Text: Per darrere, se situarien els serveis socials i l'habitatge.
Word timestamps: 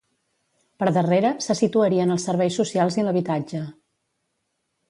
Per 0.83 0.87
darrere, 0.95 1.29
se 1.47 1.57
situarien 1.59 2.13
els 2.15 2.27
serveis 2.31 2.57
socials 2.63 3.01
i 3.01 3.07
l'habitatge. 3.09 3.63